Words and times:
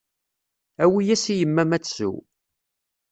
Awi-yas 0.83 1.23
i 1.33 1.35
yemma-m 1.35 1.71
ad 1.77 1.83
tsew. 1.83 2.15